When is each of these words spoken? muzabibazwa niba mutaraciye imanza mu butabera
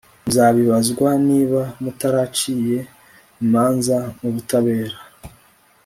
muzabibazwa 0.23 1.09
niba 1.27 1.61
mutaraciye 1.83 2.77
imanza 3.43 3.97
mu 4.19 4.29
butabera 4.33 4.97